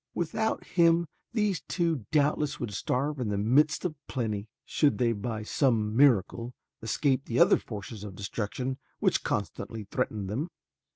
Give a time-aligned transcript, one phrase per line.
[0.15, 5.43] Without him these two doubtless would starve in the midst of plenty, should they by
[5.43, 10.49] some miracle escape the other forces of destruction which constantly threatened them.